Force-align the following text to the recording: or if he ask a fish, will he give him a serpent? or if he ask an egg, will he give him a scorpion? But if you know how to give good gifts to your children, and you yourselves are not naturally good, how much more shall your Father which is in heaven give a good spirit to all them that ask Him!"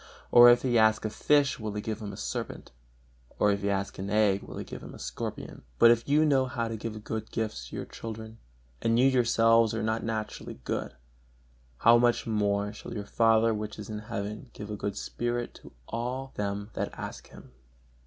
or 0.31 0.49
if 0.49 0.63
he 0.63 0.79
ask 0.79 1.05
a 1.05 1.11
fish, 1.11 1.59
will 1.59 1.73
he 1.73 1.79
give 1.79 2.01
him 2.01 2.11
a 2.11 2.17
serpent? 2.17 2.71
or 3.37 3.51
if 3.51 3.61
he 3.61 3.69
ask 3.69 3.99
an 3.99 4.09
egg, 4.09 4.41
will 4.41 4.57
he 4.57 4.63
give 4.63 4.81
him 4.81 4.95
a 4.95 4.97
scorpion? 4.97 5.61
But 5.77 5.91
if 5.91 6.09
you 6.09 6.25
know 6.25 6.47
how 6.47 6.67
to 6.69 6.75
give 6.75 7.03
good 7.03 7.29
gifts 7.29 7.67
to 7.69 7.75
your 7.75 7.85
children, 7.85 8.39
and 8.81 8.97
you 8.97 9.05
yourselves 9.05 9.75
are 9.75 9.83
not 9.83 10.03
naturally 10.03 10.59
good, 10.63 10.95
how 11.77 11.99
much 11.99 12.25
more 12.25 12.73
shall 12.73 12.95
your 12.95 13.05
Father 13.05 13.53
which 13.53 13.77
is 13.77 13.91
in 13.91 13.99
heaven 13.99 14.49
give 14.53 14.71
a 14.71 14.75
good 14.75 14.97
spirit 14.97 15.53
to 15.61 15.71
all 15.87 16.31
them 16.33 16.71
that 16.73 16.89
ask 16.97 17.27
Him!" 17.27 17.51